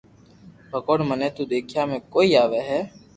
ڀگوان 0.71 0.99
مني 1.09 1.27
تو 1.35 1.43
ديکيا 1.49 1.83
۾ 1.95 1.97
ڪوئي 2.13 2.29
آوي 2.43 2.61
ھي 2.69 2.79